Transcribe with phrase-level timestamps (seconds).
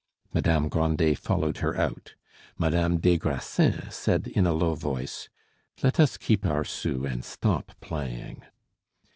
[0.33, 2.15] Madame Grandet followed her out.
[2.57, 5.29] Madame des Grassins said in a low voice:
[5.83, 8.41] "Let us keep our sous and stop playing."